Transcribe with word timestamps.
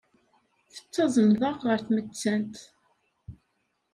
Tettazneḍ-aɣ 0.73 1.57
ɣer 1.67 1.79
tmettant. 1.81 2.55